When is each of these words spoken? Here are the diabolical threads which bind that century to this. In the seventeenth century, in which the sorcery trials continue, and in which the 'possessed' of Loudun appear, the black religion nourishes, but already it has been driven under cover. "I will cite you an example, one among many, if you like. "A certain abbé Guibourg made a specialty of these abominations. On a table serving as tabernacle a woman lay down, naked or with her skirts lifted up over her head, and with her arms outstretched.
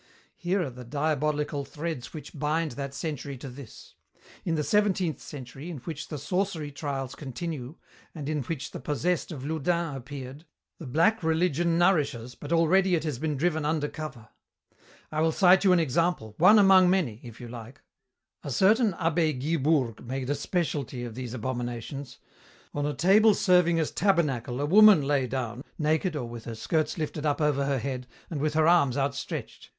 Here 0.35 0.63
are 0.63 0.71
the 0.71 0.83
diabolical 0.83 1.63
threads 1.63 2.11
which 2.11 2.33
bind 2.39 2.71
that 2.71 2.95
century 2.95 3.37
to 3.37 3.47
this. 3.47 3.93
In 4.43 4.55
the 4.55 4.63
seventeenth 4.63 5.19
century, 5.19 5.69
in 5.69 5.77
which 5.77 6.07
the 6.07 6.17
sorcery 6.17 6.71
trials 6.71 7.13
continue, 7.13 7.75
and 8.15 8.27
in 8.27 8.41
which 8.45 8.71
the 8.71 8.79
'possessed' 8.79 9.31
of 9.31 9.45
Loudun 9.45 9.95
appear, 9.95 10.37
the 10.79 10.87
black 10.87 11.21
religion 11.21 11.77
nourishes, 11.77 12.33
but 12.33 12.51
already 12.51 12.95
it 12.95 13.03
has 13.03 13.19
been 13.19 13.37
driven 13.37 13.63
under 13.63 13.87
cover. 13.87 14.29
"I 15.11 15.21
will 15.21 15.31
cite 15.31 15.63
you 15.63 15.71
an 15.71 15.79
example, 15.79 16.33
one 16.39 16.57
among 16.57 16.89
many, 16.89 17.21
if 17.23 17.39
you 17.39 17.47
like. 17.47 17.79
"A 18.43 18.49
certain 18.49 18.93
abbé 18.93 19.39
Guibourg 19.39 20.03
made 20.03 20.31
a 20.31 20.35
specialty 20.35 21.03
of 21.03 21.13
these 21.13 21.35
abominations. 21.35 22.17
On 22.73 22.87
a 22.87 22.95
table 22.95 23.35
serving 23.35 23.79
as 23.79 23.91
tabernacle 23.91 24.61
a 24.61 24.65
woman 24.65 25.03
lay 25.03 25.27
down, 25.27 25.63
naked 25.77 26.15
or 26.15 26.27
with 26.27 26.45
her 26.45 26.55
skirts 26.55 26.97
lifted 26.97 27.23
up 27.23 27.39
over 27.39 27.65
her 27.65 27.77
head, 27.77 28.07
and 28.31 28.41
with 28.41 28.55
her 28.55 28.67
arms 28.67 28.97
outstretched. 28.97 29.69